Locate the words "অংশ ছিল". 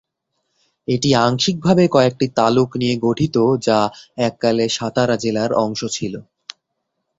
5.63-6.13